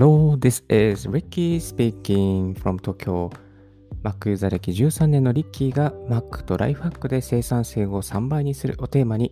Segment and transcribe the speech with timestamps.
[0.00, 3.30] Hello, this is Ricky speaking from Tokyo.
[4.02, 9.30] Mac ユーザー歴13年のリッキーが Mac とライフハックで生産性を3倍にするをテーマに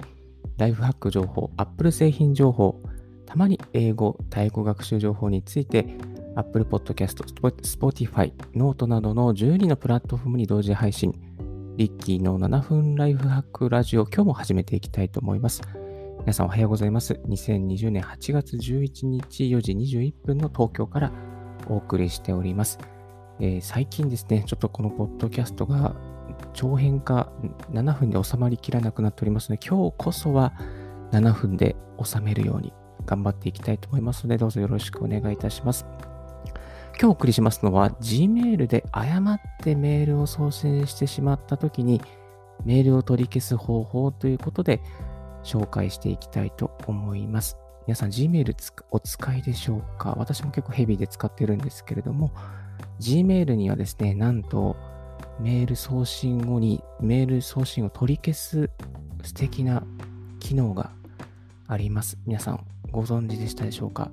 [0.59, 2.83] ライフハック情報、Apple 製品情報、
[3.25, 5.87] たまに英語、タイ語学習情報について
[6.37, 7.25] Apple Podcast、
[7.63, 11.15] Spotify、 note などの12のプラットフォームに同時配信。
[11.79, 15.63] リッキーの7分ライフハックラジオ、今日も始めていきたいと思います。
[16.29, 17.15] 皆さんおはようございます。
[17.27, 21.11] 2020年8月11日4時21分の東京から
[21.71, 22.79] お送りしております。
[23.41, 25.97] えー、最近ですね、ちょっとこのポッドキャストが
[26.53, 27.33] 長編化
[27.71, 30.53] 7分で収まりきらなくなっておりますので、今日こそは
[31.13, 32.75] 7分で収めるように
[33.07, 35.87] 頑張っていきたいと思いますので、どうぞよろしくお願いいたします。
[36.91, 42.03] 今日お送りしますのは、Gmail で誤ってメールを送信してしまったときに、
[42.67, 44.83] メールを取り消す方法ということで、
[45.49, 47.57] 紹介していきたいと思います。
[47.87, 48.55] 皆さん Gmail
[48.91, 50.15] お使いでしょうか？
[50.19, 52.33] 私も結構ヘビーで使ってるんですけれども、
[53.01, 54.77] Gmail にはですね、なんと
[55.41, 58.71] メール送信後にメール送信を取り消す
[59.23, 59.85] 素敵な
[60.39, 60.91] 機能が
[61.67, 62.19] あります。
[62.27, 64.11] 皆さんご存知でしたでしょうか、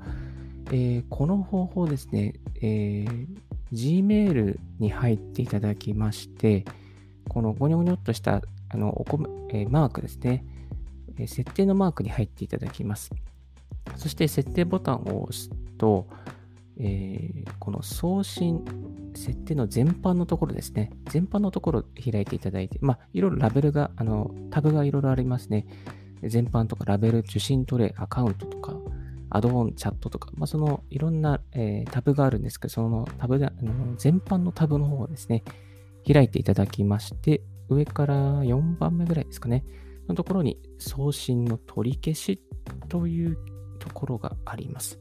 [0.68, 3.28] えー、この方法ですね、えー、
[3.74, 6.64] Gmail に入っていただきまして、
[7.28, 10.46] このゴニョゴニョっとしたあのお米、えー、マークですね、
[11.28, 13.12] 設定のマークに入っていただきます。
[13.96, 16.08] そして設定ボタンを押すと、
[16.78, 18.64] えー、この送信、
[19.16, 20.92] 設定の全般のところですね。
[21.10, 25.66] 全般のところを開いていただいて、まあ、いろいろラベルが、あの、タブがいろいろありますね。
[26.24, 28.74] 全般とかラベル、受信トレイ、アカウントとか、
[29.30, 35.44] アドオン、チャットとか、まあ、そのいろんな、えー、タブがあるんですけど、そのタブで、あの全般のタブの方をですね、
[36.12, 39.64] 開いていただきまして、上から4番目ぐらいですかね。
[40.08, 42.42] のところに送信の取り消し
[42.90, 43.38] という
[43.80, 45.00] ところがあります。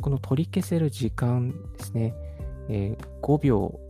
[0.00, 2.14] この取り消せる時間ですね、
[2.68, 3.80] えー、5秒、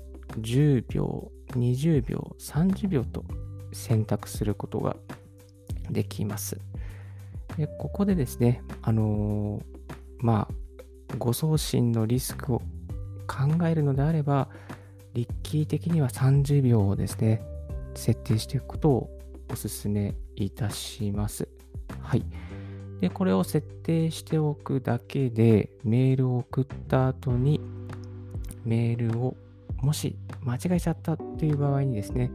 [0.40, 3.24] 10秒、20秒、30秒と
[3.72, 4.96] 選択することが
[5.90, 6.58] できます。
[7.56, 9.62] でここでですね、あのー、
[10.20, 12.60] まあ、誤送信のリスクを
[13.26, 14.48] 考えるのであれば、
[15.14, 17.42] リッキー的には30秒をですね、
[17.94, 19.10] 設定していくことを
[19.50, 20.14] お勧め
[20.44, 21.48] いたします。
[22.00, 22.24] はい。
[23.00, 27.60] で、これを設定しておくだけで、メールを送った後に、
[28.64, 29.36] メールを
[29.82, 32.30] もし間違えちゃったっていう場合にですね、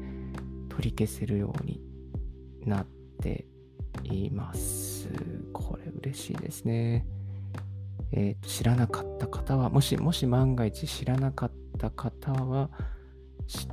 [0.69, 1.81] 取り消せるように
[2.65, 2.85] なっ
[3.21, 3.45] て
[4.03, 5.09] います。
[5.51, 7.05] これ嬉しいですね。
[8.11, 12.69] えー、知らなかった方は、もし、もし万が一知らなかった方は、
[13.47, 13.67] 知っ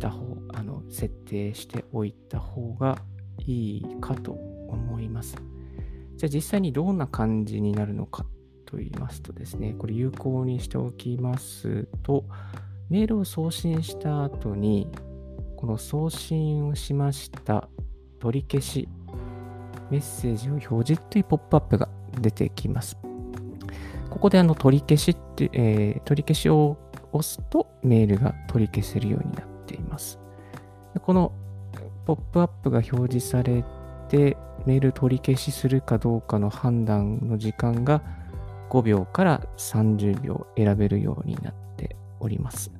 [0.00, 2.98] た方、あの、設定しておいた方が
[3.46, 4.32] いいかと
[4.68, 5.36] 思います。
[6.16, 8.24] じゃあ実際にどんな感じになるのか
[8.66, 12.24] と言いますとですね、これ有効にしておきますと、
[12.88, 14.88] メールを送信した後に、
[15.56, 17.68] この送信をしました
[18.18, 18.88] 取り消し、
[19.90, 21.88] メッセージを表示というポップアップが
[22.20, 22.96] 出てきます。
[24.08, 26.76] ここであの取り消しって、えー、取り消しを
[27.12, 30.18] 押すとメールが取り消せるようになっています。
[31.00, 31.32] この
[32.04, 33.64] ポップアップが表示され
[34.08, 34.36] て、
[34.66, 38.02] メール取り消しするかどうかの判断の時間が
[38.70, 42.70] 5秒から30秒選べるようになっております。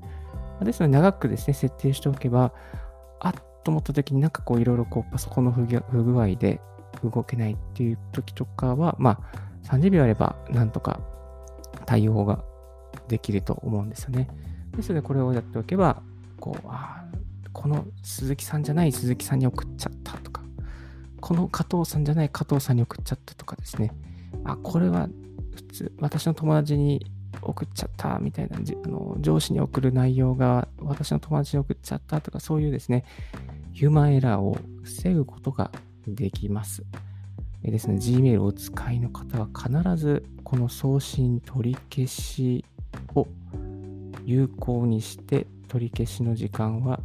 [0.63, 2.53] ですので、長くですね、設定しておけば、
[3.21, 3.35] あっ
[3.65, 6.61] と思った時になんかこういろいろこうパソコンの不具合で
[7.03, 11.01] 動けないっていう時とかは、まあ30秒あればなんとか
[11.87, 12.45] 対応が
[13.09, 14.29] できると思うんですよね。
[14.77, 16.03] ですので、これをやっておけば、
[16.41, 17.22] こう、ああ
[17.63, 20.43] この鈴木さんじゃない鈴木さんに送っちゃったとか、
[21.21, 23.95] この加藤さんじゃない加藤さんに送っちゃったとかですね。
[24.43, 25.09] あ、これは
[25.55, 27.07] 普通、私の友達に
[27.41, 33.05] 送っちゃったみたいな、あの上司に送る内容が私の友達に送っちゃったとか、そういうですね、
[33.73, 35.71] ヒューマンエラーを防ぐことが
[36.09, 36.83] できます。
[37.63, 42.65] えですね、Gmail をお使いの方は必ずこの送信取り消し
[43.15, 43.29] を
[44.25, 46.99] 有効にして取り消しの時間は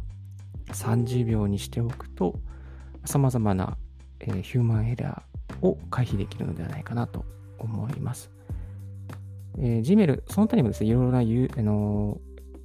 [0.72, 2.38] 30秒にしておくと、
[3.04, 3.76] 様々な、
[4.20, 7.24] えー、ヒューマンエラーを回避できるのではないかなと
[7.58, 8.30] 思います。
[9.58, 12.18] えー、Gmail、その他にもですね、いろいろな、あの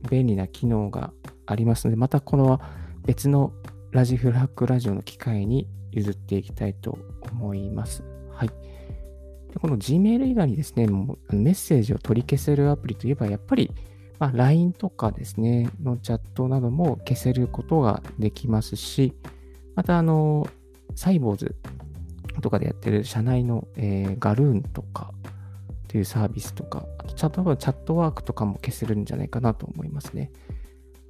[0.04, 1.12] ー、便利な機能が
[1.46, 2.60] ありますので、またこの
[3.06, 3.54] 別の
[3.92, 6.98] ラジフラッグラジオの機会に譲っていきたいと
[7.32, 8.04] 思います。
[8.32, 8.48] はい。
[8.48, 13.72] でこの Gmail 以外にですね、もうメッセージを取り消せるアプリといえば、やっぱり
[14.20, 19.14] まあ、LINE とかですね、のチャットなども消せることができますし、
[19.76, 20.48] また、あの、
[20.96, 21.56] サイボウズ
[22.42, 25.12] とかでやってる社内の、えー、ガルーンとか
[25.88, 30.32] というサービスとか、あとチャット Chatwork とかも消せるんじゃないかなと思いますね。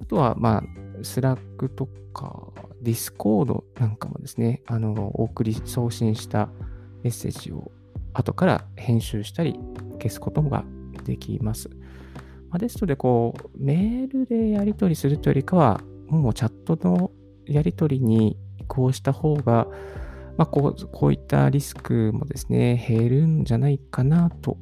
[0.00, 0.62] あとは、まあ、
[1.02, 6.48] Slack とか、 Discord なんかもですね、あの、お送り、送信した
[7.02, 7.70] メッセージを
[8.12, 9.58] 後から編集したり
[9.98, 10.64] 消すことが
[11.04, 11.70] できます。
[12.54, 17.10] まあ、ですので、こう、メールでやり取りするというよりかは、もうチャットの
[17.46, 19.66] やり取りに移行した方が、
[20.36, 24.56] まあ、こうこういったリスクもですね、減るんじゃないかなと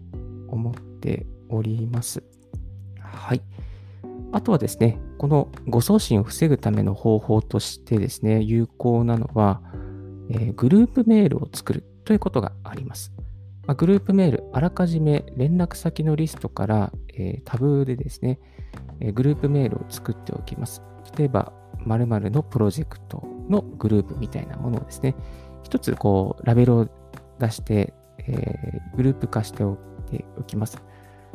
[0.48, 2.22] 思っております。
[2.98, 3.42] はい。
[4.32, 9.60] あとはですね、この誤送信を防ぐための方法としてですね、有効なのは、
[10.30, 13.12] えー、グループメールを作るということがあります。
[13.66, 18.40] まあ、グループメール、あらかじめ連絡先のリストから、えー、タブでですね、
[19.00, 20.82] えー、グループメールを作っておきます。
[21.16, 21.52] 例えば、
[21.84, 25.14] 〇〇のプロジェクトのグループみたいなものをですね、
[25.62, 26.88] 一つこうラベルを
[27.38, 29.76] 出して、えー、グループ化してお
[30.10, 30.82] ておきます。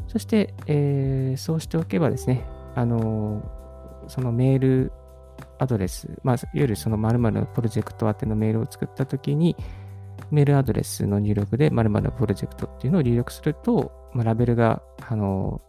[0.08, 2.46] そして、えー、そうしておけばですね、
[2.76, 4.92] あのー、そのメール
[5.60, 9.56] アドレス、まあ、いわゆるその〇〇のプロジェクト宛てのメールを作ったときに、
[10.32, 15.62] メールアドレスの入力で〇〇のプロジェクトっていうのを入力すると、まあ、ラベルが、あの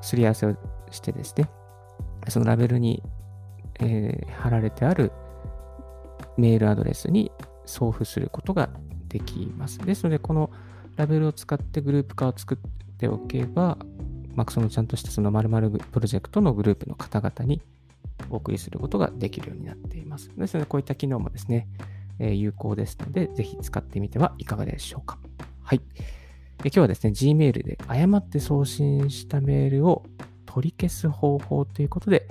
[0.00, 0.56] すり合わせを
[0.90, 1.48] してですね、
[2.28, 3.02] そのラベルに、
[3.80, 5.12] えー、貼られてある
[6.36, 7.32] メールアドレスに
[7.66, 8.70] 送付することが
[9.08, 9.78] できます。
[9.78, 10.50] ですので、この
[10.96, 13.78] ラベルを使ってグループ化を作っておけば、
[14.34, 17.60] まあ、そのちゃんとしたその〇〇プロジェクトのグループの方々に
[18.30, 20.30] お送りすることができるようになっています。
[20.36, 21.66] ですので、こういった機能もですね、
[22.18, 25.18] え、有効ですので、ぜひ使ってみてはいかがでしょうか。
[25.62, 25.80] はい。
[26.60, 30.04] 今日はですね、Gmail で誤って送信したメールを
[30.46, 32.26] 取り消す方法ということで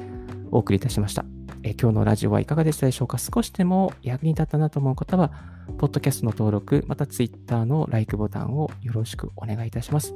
[0.51, 1.23] お送りいたしました。
[1.63, 5.31] え今日のラジオはいかがでしたでしょうか少しでも役に立ったなと思う方は、
[5.77, 10.13] ポッドキャストの登録、また Twitter の LIKE ボタンをよろしくお願いいたします。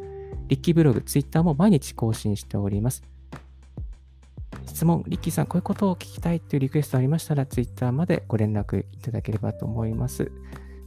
[0.47, 3.03] リッキーブログ、Twitter も毎日更新しております。
[4.65, 10.31] 質問、リッキーさん、こういうことを聞きたいというリクエストありましたら、Twitter までご連絡ただければと思います。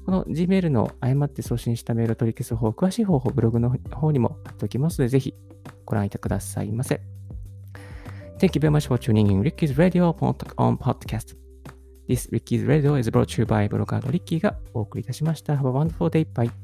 [0.04, 5.34] この Gmail の誤って送信したメールを取り消す方法、詳しい方法、ブログの方にも貼っておきますので、ぜひ
[5.86, 7.00] ご覧いてくださいませ。
[8.38, 11.36] Thank you very much for tuning in Ricky's Radio on podcast.
[12.08, 15.54] This Ricky's Radio is brought to you by ブロガーのリッキーがお送りいたしました。
[15.54, 16.26] Have a wonderful day.
[16.32, 16.63] Bye.